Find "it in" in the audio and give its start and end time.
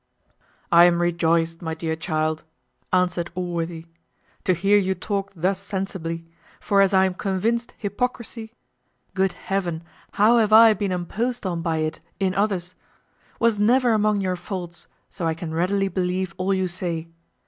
11.85-12.33